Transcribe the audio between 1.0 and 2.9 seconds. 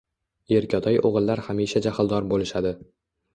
o`g`illar hamisha jahldor bo`lishadi